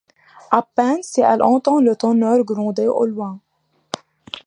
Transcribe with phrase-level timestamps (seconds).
[0.49, 3.39] À peine si elle entend le tonnerre gronder au loin.